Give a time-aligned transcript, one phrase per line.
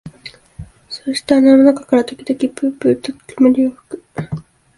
[0.89, 4.03] そうしてその穴の中から時々ぷうぷうと煙を吹く